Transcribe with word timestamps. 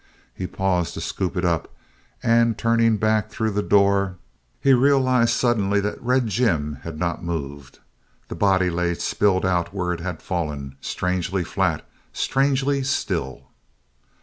He 0.33 0.47
paused 0.47 0.95
to 0.95 0.99
scoop 1.01 1.37
it 1.37 1.45
up 1.45 1.71
and 2.23 2.57
turning 2.57 2.97
back 2.97 3.29
through 3.29 3.51
the 3.51 3.61
door, 3.61 4.17
he 4.59 4.73
realized 4.73 5.29
suddenly 5.29 5.79
that 5.79 6.01
Red 6.01 6.25
Jim 6.25 6.79
had 6.81 6.97
not 6.97 7.23
moved. 7.23 7.77
The 8.27 8.33
body 8.33 8.71
lay 8.71 8.95
spilled 8.95 9.45
out 9.45 9.75
where 9.75 9.93
it 9.93 9.99
had 9.99 10.23
fallen, 10.23 10.75
strangely 10.81 11.43
flat, 11.43 11.85
strangely 12.13 12.81
still. 12.81 13.43